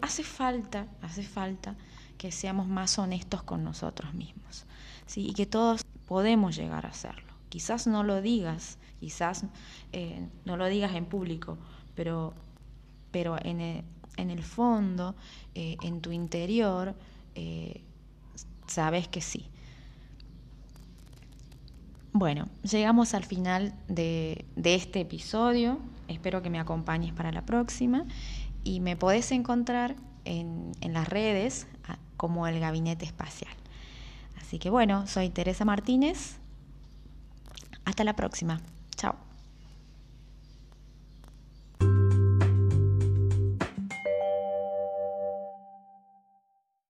hace 0.00 0.22
falta, 0.22 0.86
hace 1.02 1.22
falta 1.22 1.76
que 2.18 2.32
seamos 2.32 2.66
más 2.66 2.98
honestos 2.98 3.42
con 3.42 3.64
nosotros 3.64 4.14
mismos, 4.14 4.64
¿sí? 5.06 5.26
y 5.28 5.34
que 5.34 5.46
todos 5.46 5.84
podemos 6.06 6.56
llegar 6.56 6.86
a 6.86 6.90
hacerlo. 6.90 7.34
Quizás 7.48 7.86
no 7.86 8.02
lo 8.02 8.22
digas, 8.22 8.78
quizás 9.00 9.44
eh, 9.92 10.28
no 10.44 10.56
lo 10.56 10.66
digas 10.66 10.94
en 10.94 11.06
público, 11.06 11.58
pero 11.94 12.34
pero 13.16 13.38
en 13.42 13.60
el, 14.30 14.42
fondo, 14.42 15.14
eh, 15.54 15.78
en 15.82 16.02
tu 16.02 16.12
interior, 16.12 16.94
eh, 17.34 17.82
sabes 18.66 19.08
que 19.08 19.22
sí. 19.22 19.46
Bueno, 22.12 22.46
llegamos 22.62 23.14
al 23.14 23.24
final 23.24 23.74
de, 23.88 24.44
este 24.62 25.00
episodio. 25.00 25.78
Espero 26.08 26.42
que 26.42 26.50
me 26.50 26.60
acompañes 26.60 27.14
para 27.14 27.32
la 27.32 27.46
próxima. 27.46 28.04
Y 28.66 28.80
me 28.80 28.96
podés 28.96 29.30
encontrar 29.30 29.94
en, 30.24 30.72
en 30.80 30.92
las 30.92 31.08
redes 31.08 31.68
como 32.16 32.48
el 32.48 32.58
Gabinete 32.58 33.04
Espacial. 33.04 33.52
Así 34.40 34.58
que 34.58 34.70
bueno, 34.70 35.06
soy 35.06 35.30
Teresa 35.30 35.64
Martínez. 35.64 36.38
Hasta 37.84 38.02
la 38.02 38.16
próxima. 38.16 38.60
Chao. 38.96 39.14